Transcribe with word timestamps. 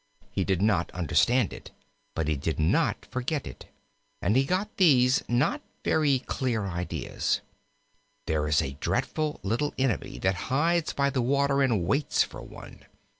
He 0.31 0.43
did 0.43 0.63
not 0.63 0.89
understand 0.93 1.53
it, 1.53 1.69
but 2.15 2.27
he 2.27 2.35
did 2.35 2.59
not 2.59 3.05
forget 3.11 3.45
it, 3.45 3.65
and 4.19 4.35
he 4.35 4.45
got 4.45 4.77
these 4.77 5.21
not 5.29 5.61
very 5.85 6.17
clear 6.17 6.65
ideas: 6.65 7.41
"There 8.25 8.47
is 8.47 8.63
a 8.63 8.77
dreadful 8.79 9.39
little 9.43 9.75
enemy 9.77 10.17
that 10.17 10.33
hides 10.49 10.91
by 10.93 11.11
the 11.11 11.21
water 11.21 11.61
and 11.61 11.85
waits 11.85 12.23
for 12.23 12.41
one. 12.41 12.87